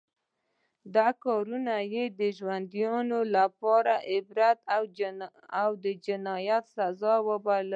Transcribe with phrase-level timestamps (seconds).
[0.95, 1.45] دا کار
[1.93, 2.95] یې د ژوندیو
[3.37, 4.59] لپاره عبرت
[5.61, 7.69] او د جنایت سزا وبلله.